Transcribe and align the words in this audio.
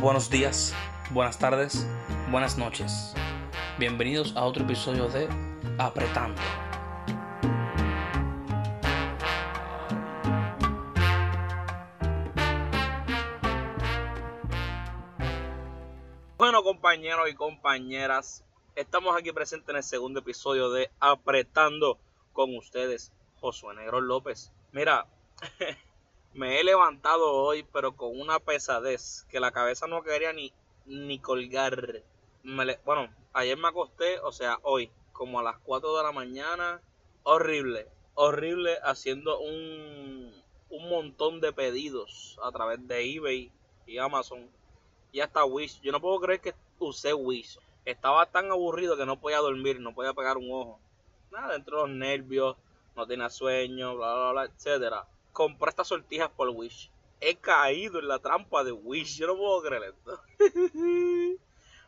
Buenos 0.00 0.30
días, 0.30 0.76
buenas 1.10 1.40
tardes, 1.40 1.84
buenas 2.30 2.56
noches. 2.56 3.14
Bienvenidos 3.80 4.36
a 4.36 4.44
otro 4.44 4.62
episodio 4.62 5.08
de 5.08 5.28
Apretando. 5.76 6.40
Bueno 16.36 16.62
compañeros 16.62 17.28
y 17.28 17.34
compañeras, 17.34 18.44
estamos 18.76 19.16
aquí 19.18 19.32
presentes 19.32 19.70
en 19.70 19.76
el 19.78 19.82
segundo 19.82 20.20
episodio 20.20 20.70
de 20.70 20.92
Apretando 21.00 21.98
con 22.32 22.56
ustedes, 22.56 23.10
Josué 23.40 23.74
Negro 23.74 24.00
López. 24.00 24.52
Mira, 24.70 25.08
me 26.38 26.60
he 26.60 26.62
levantado 26.62 27.34
hoy, 27.34 27.66
pero 27.72 27.96
con 27.96 28.18
una 28.18 28.38
pesadez 28.38 29.26
que 29.28 29.40
la 29.40 29.50
cabeza 29.50 29.88
no 29.88 30.04
quería 30.04 30.32
ni, 30.32 30.52
ni 30.86 31.18
colgar. 31.18 32.04
bueno, 32.84 33.12
ayer 33.32 33.58
me 33.58 33.66
acosté, 33.66 34.20
o 34.20 34.30
sea, 34.30 34.60
hoy, 34.62 34.88
como 35.12 35.40
a 35.40 35.42
las 35.42 35.58
4 35.58 35.96
de 35.96 36.02
la 36.04 36.12
mañana. 36.12 36.80
Horrible, 37.24 37.88
horrible, 38.14 38.78
haciendo 38.84 39.40
un, 39.40 40.32
un 40.70 40.88
montón 40.88 41.40
de 41.40 41.52
pedidos 41.52 42.38
a 42.44 42.52
través 42.52 42.86
de 42.86 43.16
eBay 43.16 43.50
y 43.86 43.98
Amazon 43.98 44.48
y 45.10 45.18
hasta 45.18 45.44
Wish. 45.44 45.80
Yo 45.80 45.90
no 45.90 46.00
puedo 46.00 46.20
creer 46.20 46.40
que 46.40 46.54
usé 46.78 47.14
Wish. 47.14 47.58
Estaba 47.84 48.26
tan 48.26 48.52
aburrido 48.52 48.96
que 48.96 49.06
no 49.06 49.20
podía 49.20 49.38
dormir, 49.38 49.80
no 49.80 49.92
podía 49.92 50.14
pegar 50.14 50.36
un 50.36 50.52
ojo. 50.52 50.78
Nada, 51.32 51.54
dentro 51.54 51.82
de 51.82 51.88
los 51.88 51.96
nervios, 51.96 52.56
no 52.94 53.08
tenía 53.08 53.28
sueño, 53.28 53.96
bla, 53.96 54.14
bla, 54.14 54.30
bla, 54.30 54.44
etcétera 54.44 55.04
compré 55.38 55.70
estas 55.70 55.86
sortijas 55.86 56.28
por 56.30 56.48
Wish. 56.48 56.90
He 57.20 57.36
caído 57.36 58.00
en 58.00 58.08
la 58.08 58.18
trampa 58.18 58.64
de 58.64 58.72
Wish. 58.72 59.18
Yo 59.18 59.28
no 59.28 59.36
puedo 59.36 59.62
creer 59.62 59.94
esto. 59.94 60.20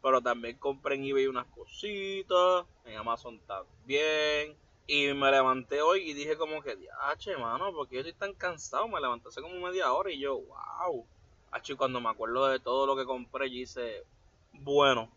Pero 0.00 0.20
también 0.20 0.56
compré 0.58 0.94
en 0.94 1.04
eBay 1.06 1.26
unas 1.26 1.48
cositas. 1.48 2.64
En 2.84 2.96
Amazon 2.96 3.40
también. 3.40 4.56
Y 4.86 5.12
me 5.14 5.32
levanté 5.32 5.82
hoy 5.82 6.08
y 6.08 6.12
dije 6.12 6.36
como 6.36 6.62
que, 6.62 6.78
H, 7.08 7.36
mano, 7.36 7.72
porque 7.72 7.96
yo 7.96 8.02
estoy 8.02 8.12
tan 8.12 8.32
cansado. 8.34 8.86
Me 8.86 9.00
levanté 9.00 9.26
hace 9.26 9.42
como 9.42 9.58
media 9.58 9.92
hora 9.92 10.12
y 10.12 10.20
yo, 10.20 10.38
wow. 10.38 11.04
H, 11.50 11.74
cuando 11.74 12.00
me 12.00 12.10
acuerdo 12.10 12.46
de 12.46 12.60
todo 12.60 12.86
lo 12.86 12.94
que 12.94 13.04
compré, 13.04 13.50
yo 13.50 13.56
hice, 13.56 14.04
bueno. 14.52 15.10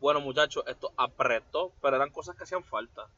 Bueno, 0.00 0.20
muchachos, 0.20 0.62
esto 0.68 0.92
apretó, 0.96 1.72
pero 1.82 1.96
eran 1.96 2.10
cosas 2.10 2.36
que 2.36 2.44
hacían 2.44 2.62
falta. 2.62 3.08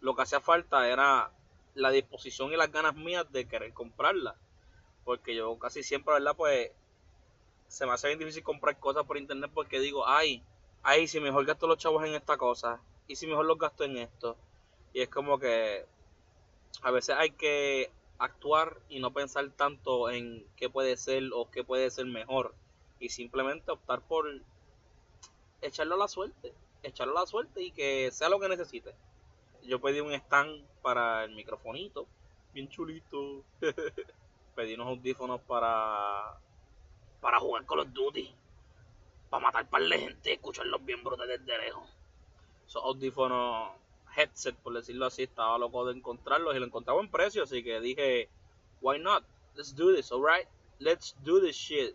Lo 0.00 0.16
que 0.16 0.22
hacía 0.22 0.40
falta 0.40 0.88
era 0.88 1.30
la 1.78 1.90
disposición 1.90 2.52
y 2.52 2.56
las 2.56 2.72
ganas 2.72 2.94
mías 2.96 3.30
de 3.30 3.46
querer 3.46 3.72
comprarla. 3.72 4.34
Porque 5.04 5.34
yo 5.34 5.58
casi 5.58 5.82
siempre, 5.82 6.14
¿verdad? 6.14 6.36
Pues 6.36 6.70
se 7.68 7.86
me 7.86 7.92
hace 7.92 8.08
bien 8.08 8.18
difícil 8.18 8.42
comprar 8.42 8.78
cosas 8.78 9.04
por 9.04 9.16
internet 9.16 9.50
porque 9.54 9.78
digo, 9.78 10.06
ay, 10.06 10.42
ay, 10.82 11.06
si 11.06 11.20
mejor 11.20 11.46
gasto 11.46 11.66
los 11.66 11.78
chavos 11.78 12.04
en 12.04 12.14
esta 12.14 12.36
cosa, 12.36 12.80
y 13.06 13.16
si 13.16 13.26
mejor 13.26 13.46
los 13.46 13.58
gasto 13.58 13.84
en 13.84 13.96
esto. 13.96 14.36
Y 14.92 15.00
es 15.00 15.08
como 15.08 15.38
que 15.38 15.86
a 16.82 16.90
veces 16.90 17.14
hay 17.16 17.30
que 17.30 17.90
actuar 18.18 18.76
y 18.88 18.98
no 18.98 19.12
pensar 19.12 19.48
tanto 19.50 20.10
en 20.10 20.44
qué 20.56 20.68
puede 20.68 20.96
ser 20.96 21.22
o 21.32 21.50
qué 21.50 21.62
puede 21.62 21.90
ser 21.90 22.06
mejor. 22.06 22.54
Y 22.98 23.10
simplemente 23.10 23.70
optar 23.70 24.00
por 24.02 24.26
echarlo 25.62 25.94
a 25.94 25.98
la 25.98 26.08
suerte. 26.08 26.52
Echarlo 26.82 27.16
a 27.16 27.20
la 27.20 27.26
suerte 27.26 27.62
y 27.62 27.70
que 27.70 28.10
sea 28.10 28.28
lo 28.28 28.40
que 28.40 28.48
necesite 28.48 28.94
yo 29.68 29.80
pedí 29.80 30.00
un 30.00 30.12
stand 30.12 30.64
para 30.80 31.24
el 31.24 31.34
microfonito, 31.34 32.06
bien 32.54 32.68
chulito. 32.68 33.44
pedí 34.56 34.74
unos 34.74 34.88
audífonos 34.88 35.40
para 35.42 36.40
para 37.20 37.38
jugar 37.38 37.66
con 37.66 37.78
los 37.78 37.92
Duty, 37.92 38.34
para 39.28 39.44
matar 39.44 39.68
par 39.68 39.82
de 39.82 39.98
gente, 39.98 40.32
escucharlos 40.32 40.84
bien 40.84 41.04
brutales 41.04 41.44
desde 41.44 41.64
lejos. 41.64 41.88
Esos 42.66 42.82
audífonos 42.82 43.72
headset, 44.16 44.56
por 44.56 44.72
decirlo 44.72 45.06
así, 45.06 45.24
estaba 45.24 45.58
loco 45.58 45.84
de 45.86 45.96
encontrarlos 45.96 46.56
y 46.56 46.58
lo 46.58 46.66
encontraba 46.66 47.00
en 47.00 47.10
precio, 47.10 47.42
así 47.42 47.62
que 47.62 47.80
dije, 47.80 48.28
why 48.80 48.98
not? 48.98 49.22
Let's 49.54 49.74
do 49.74 49.94
this, 49.94 50.10
alright? 50.12 50.48
Let's 50.78 51.14
do 51.24 51.40
this 51.40 51.56
shit. 51.56 51.94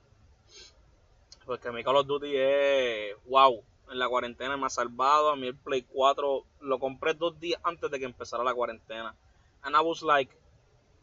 Porque 1.45 1.71
mi 1.71 1.83
Call 1.83 1.97
of 1.97 2.07
Duty 2.07 2.33
es 2.35 3.15
wow 3.25 3.63
en 3.93 3.99
la 3.99 4.09
cuarentena 4.09 4.57
me 4.57 4.65
ha 4.65 4.69
salvado. 4.69 5.29
A 5.29 5.35
mí 5.35 5.47
el 5.47 5.55
Play 5.55 5.83
4 5.83 6.43
lo 6.61 6.79
compré 6.79 7.13
dos 7.13 7.39
días 7.39 7.61
antes 7.63 7.89
de 7.89 7.99
que 7.99 8.05
empezara 8.05 8.43
la 8.43 8.53
cuarentena. 8.53 9.15
And 9.61 9.75
I 9.75 9.79
was 9.79 10.01
like, 10.01 10.35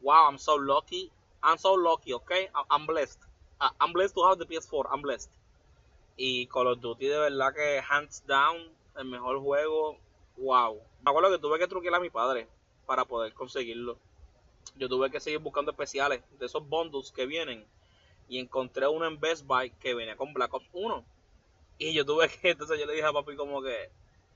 wow, 0.03 0.29
I'm 0.29 0.39
so 0.39 0.57
lucky. 0.57 1.11
I'm 1.43 1.57
so 1.57 1.75
lucky, 1.75 2.13
okay? 2.13 2.51
I'm 2.71 2.87
blessed. 2.87 3.19
Uh, 3.61 3.71
I'm 3.81 3.93
blessed 3.93 4.15
to 4.15 4.27
have 4.27 4.39
the 4.39 4.45
PS4. 4.45 4.89
I'm 4.93 5.03
blessed. 5.03 5.31
Y 6.17 6.47
Call 6.47 6.67
of 6.67 6.81
Duty 6.81 7.07
de 7.07 7.19
verdad 7.19 7.55
que 7.55 7.81
hands 7.81 8.23
down, 8.27 8.57
el 8.97 9.05
mejor 9.07 9.41
juego. 9.41 9.97
Wow. 10.37 10.81
Me 11.03 11.11
acuerdo 11.11 11.31
que 11.31 11.39
tuve 11.39 11.59
que 11.59 11.69
truquear 11.69 11.95
a 11.95 12.01
mi 12.01 12.11
padre 12.11 12.47
para 12.87 13.05
poder 13.05 13.33
conseguirlo. 13.33 13.97
Yo 14.77 14.89
tuve 14.89 15.11
que 15.11 15.21
seguir 15.21 15.39
buscando 15.39 15.71
especiales 15.71 16.23
de 16.39 16.47
esos 16.47 16.69
bundles 16.69 17.13
que 17.13 17.25
vienen. 17.25 17.65
Y 18.29 18.39
encontré 18.39 18.87
uno 18.87 19.07
en 19.07 19.19
Best 19.19 19.47
Buy 19.47 19.71
que 19.71 19.95
venía 19.95 20.17
con 20.17 20.35
Black 20.35 20.53
Ops 20.53 20.69
1 20.73 21.05
y 21.81 21.95
yo 21.95 22.05
tuve 22.05 22.29
que, 22.29 22.51
entonces 22.51 22.79
yo 22.79 22.87
le 22.87 22.93
dije 22.93 23.07
a 23.07 23.13
papi 23.13 23.35
como 23.35 23.63
que, 23.63 23.91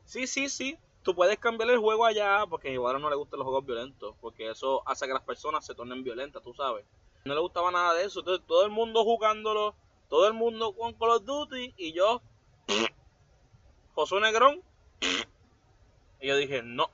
sí, 0.06 0.26
sí, 0.26 0.48
sí, 0.48 0.78
tú 1.02 1.14
puedes 1.14 1.38
cambiar 1.38 1.70
el 1.70 1.78
juego 1.78 2.06
allá, 2.06 2.46
porque 2.48 2.72
igual 2.72 3.00
no 3.00 3.10
le 3.10 3.16
gustan 3.16 3.38
los 3.38 3.44
juegos 3.44 3.66
violentos, 3.66 4.16
porque 4.22 4.50
eso 4.50 4.82
hace 4.88 5.06
que 5.06 5.12
las 5.12 5.22
personas 5.22 5.64
se 5.64 5.74
tornen 5.74 6.02
violentas, 6.02 6.42
tú 6.42 6.54
sabes. 6.54 6.86
No 7.26 7.34
le 7.34 7.40
gustaba 7.40 7.70
nada 7.70 7.92
de 7.94 8.04
eso, 8.04 8.20
entonces 8.20 8.46
todo 8.46 8.64
el 8.64 8.70
mundo 8.70 9.04
jugándolo, 9.04 9.74
todo 10.08 10.26
el 10.26 10.32
mundo 10.32 10.72
con 10.72 10.94
Call 10.94 11.10
of 11.10 11.24
Duty, 11.24 11.74
y 11.76 11.92
yo, 11.92 12.22
Josué 13.94 14.22
Negrón, 14.22 14.62
y 16.20 16.26
yo 16.26 16.36
dije, 16.38 16.62
no, 16.62 16.88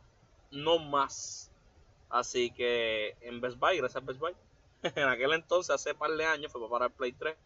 no 0.51 0.81
más. 0.81 1.49
Así 2.09 2.51
que 2.51 3.17
en 3.21 3.41
Best 3.41 3.57
Buy, 3.57 3.77
gracias 3.77 4.03
a 4.03 4.05
Best 4.05 4.19
Buy, 4.19 4.35
en 4.83 5.09
aquel 5.09 5.33
entonces, 5.33 5.73
hace 5.73 5.95
par 5.95 6.11
de 6.11 6.25
años, 6.25 6.51
fue 6.51 6.69
para 6.69 6.87
el 6.87 6.93
Play 6.93 7.13
3 7.13 7.37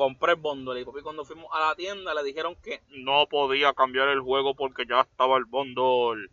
compré 0.00 0.32
el. 0.32 0.80
Y 0.80 0.84
papi, 0.86 1.02
cuando 1.02 1.26
fuimos 1.26 1.50
a 1.52 1.60
la 1.60 1.74
tienda, 1.74 2.14
le 2.14 2.22
dijeron 2.22 2.56
que 2.56 2.80
no 2.88 3.26
podía 3.28 3.74
cambiar 3.74 4.08
el 4.08 4.22
juego 4.22 4.54
porque 4.54 4.86
ya 4.88 5.02
estaba 5.02 5.36
el 5.36 5.44
bundle. 5.44 6.30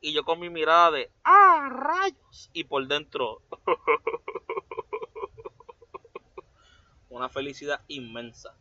Y 0.00 0.12
yo 0.12 0.24
con 0.24 0.38
mi 0.38 0.48
mirada 0.48 0.92
de 0.92 1.10
¡Ah, 1.24 1.68
rayos! 1.68 2.48
Y 2.52 2.62
por 2.62 2.86
dentro. 2.86 3.42
una 7.10 7.28
felicidad 7.28 7.80
inmensa. 7.88 8.54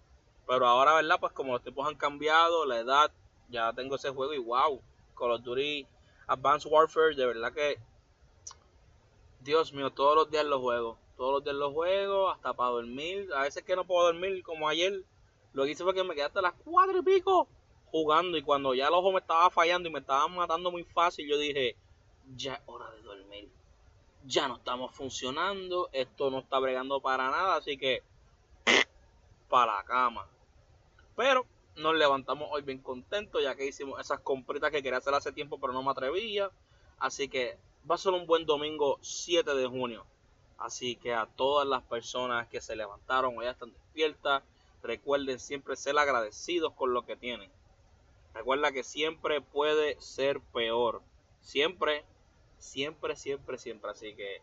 Pero 0.47 0.66
ahora, 0.66 0.95
¿verdad? 0.95 1.19
Pues 1.19 1.34
como 1.34 1.53
los 1.53 1.62
tiempos 1.62 1.88
han 1.88 1.95
cambiado, 1.95 2.66
la 2.66 2.79
edad, 2.79 3.12
ya 3.50 3.72
tengo 3.74 3.97
ese 3.97 4.09
juego 4.09 4.34
y 4.34 4.39
wow. 4.39 4.81
Call 5.16 5.34
of 5.34 5.44
Duty 5.44 5.85
Advanced 6.25 6.72
Warfare, 6.72 7.16
de 7.16 7.28
verdad 7.28 7.53
que. 7.53 7.78
Dios 9.47 9.73
mío, 9.73 9.89
todos 9.89 10.15
los 10.15 10.29
días 10.29 10.45
lo 10.45 10.59
juego 10.59 10.99
todos 11.17 11.33
los 11.33 11.43
días 11.43 11.55
los 11.55 11.73
juegos, 11.73 12.33
hasta 12.33 12.53
para 12.53 12.69
dormir. 12.69 13.27
A 13.35 13.41
veces 13.41 13.63
que 13.63 13.75
no 13.75 13.85
puedo 13.85 14.05
dormir, 14.05 14.41
como 14.43 14.69
ayer. 14.69 15.03
Lo 15.53 15.65
que 15.65 15.71
hice 15.71 15.83
fue 15.83 15.95
que 15.95 16.03
me 16.03 16.13
quedé 16.13 16.25
hasta 16.25 16.41
las 16.41 16.53
cuatro 16.63 16.99
y 16.99 17.01
pico 17.01 17.47
jugando. 17.87 18.37
Y 18.37 18.43
cuando 18.43 18.75
ya 18.75 18.87
el 18.87 18.93
ojo 18.93 19.11
me 19.11 19.19
estaba 19.19 19.49
fallando 19.49 19.89
y 19.89 19.91
me 19.91 19.99
estaban 19.99 20.35
matando 20.35 20.71
muy 20.71 20.83
fácil, 20.83 21.27
yo 21.27 21.37
dije, 21.39 21.75
ya 22.35 22.53
es 22.53 22.61
hora 22.67 22.91
de 22.91 23.01
dormir. 23.01 23.49
Ya 24.25 24.47
no 24.47 24.57
estamos 24.57 24.95
funcionando. 24.95 25.89
Esto 25.91 26.29
no 26.29 26.39
está 26.39 26.59
bregando 26.59 27.01
para 27.01 27.31
nada. 27.31 27.55
Así 27.55 27.77
que, 27.77 28.03
para 29.49 29.77
la 29.77 29.83
cama. 29.83 30.27
Pero 31.15 31.47
nos 31.75 31.95
levantamos 31.95 32.49
hoy 32.51 32.61
bien 32.61 32.79
contentos, 32.79 33.41
ya 33.41 33.55
que 33.55 33.65
hicimos 33.65 33.99
esas 33.99 34.19
compritas 34.19 34.69
que 34.69 34.83
quería 34.83 34.99
hacer 34.99 35.15
hace 35.15 35.31
tiempo, 35.31 35.59
pero 35.59 35.73
no 35.73 35.81
me 35.81 35.89
atrevía. 35.89 36.51
Así 36.99 37.27
que 37.27 37.57
va 37.89 37.95
a 37.95 37.97
ser 37.97 38.13
un 38.13 38.27
buen 38.27 38.45
domingo 38.45 38.99
7 39.01 39.55
de 39.55 39.67
junio. 39.67 40.05
Así 40.57 40.95
que 40.95 41.13
a 41.13 41.25
todas 41.25 41.67
las 41.67 41.83
personas 41.83 42.47
que 42.47 42.59
se 42.59 42.75
levantaron 42.75 43.37
o 43.37 43.43
ya 43.43 43.51
están 43.51 43.71
despiertas, 43.71 44.43
recuerden 44.83 45.39
siempre 45.39 45.75
ser 45.75 45.97
agradecidos 45.97 46.73
con 46.73 46.94
lo 46.94 47.06
que 47.06 47.15
tienen. 47.15 47.50
Recuerda 48.33 48.71
que 48.71 48.83
siempre 48.83 49.41
puede 49.41 50.00
ser 50.01 50.41
peor. 50.53 51.01
Siempre, 51.41 52.03
siempre, 52.59 53.15
siempre, 53.15 53.57
siempre. 53.57 53.91
Así 53.91 54.13
que, 54.15 54.41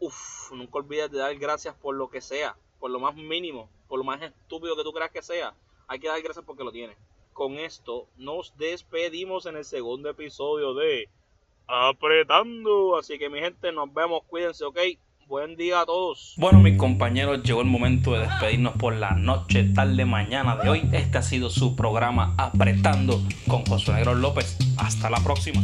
uff, 0.00 0.52
nunca 0.52 0.78
olvides 0.78 1.10
de 1.10 1.18
dar 1.18 1.34
gracias 1.36 1.74
por 1.74 1.94
lo 1.94 2.10
que 2.10 2.20
sea, 2.20 2.56
por 2.78 2.90
lo 2.90 3.00
más 3.00 3.14
mínimo, 3.14 3.70
por 3.88 3.98
lo 3.98 4.04
más 4.04 4.20
estúpido 4.20 4.76
que 4.76 4.84
tú 4.84 4.92
creas 4.92 5.10
que 5.10 5.22
sea. 5.22 5.54
Hay 5.86 5.98
que 5.98 6.08
dar 6.08 6.20
gracias 6.20 6.44
porque 6.44 6.64
lo 6.64 6.72
tienes. 6.72 6.96
Con 7.32 7.54
esto 7.54 8.06
nos 8.16 8.56
despedimos 8.58 9.46
en 9.46 9.56
el 9.56 9.64
segundo 9.64 10.10
episodio 10.10 10.74
de 10.74 11.08
Apretando. 11.66 12.96
Así 12.96 13.18
que 13.18 13.28
mi 13.28 13.40
gente, 13.40 13.72
nos 13.72 13.92
vemos, 13.92 14.22
cuídense, 14.26 14.64
ok. 14.64 14.78
Buen 15.26 15.56
día 15.56 15.80
a 15.80 15.86
todos. 15.86 16.34
Bueno, 16.36 16.58
mis 16.58 16.76
compañeros, 16.76 17.42
llegó 17.42 17.62
el 17.62 17.66
momento 17.66 18.12
de 18.12 18.20
despedirnos 18.20 18.74
por 18.74 18.94
la 18.94 19.12
noche, 19.12 19.64
tarde, 19.64 20.04
mañana 20.04 20.56
de 20.56 20.68
hoy. 20.68 20.82
Este 20.92 21.18
ha 21.18 21.22
sido 21.22 21.48
su 21.48 21.74
programa 21.74 22.34
Apretando 22.36 23.20
con 23.48 23.64
José 23.64 23.92
Negro 23.94 24.14
López. 24.14 24.58
Hasta 24.76 25.08
la 25.08 25.22
próxima. 25.24 25.62